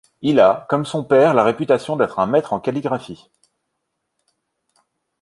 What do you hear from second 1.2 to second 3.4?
la réputation d'être un maître en calligraphie.